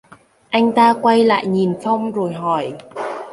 Anh 0.49 0.71
ta 0.75 0.93
quay 1.01 1.23
lại 1.23 1.47
nhìn 1.47 1.73
phong 1.83 2.11
rồi 2.11 2.33
hỏi 2.33 2.73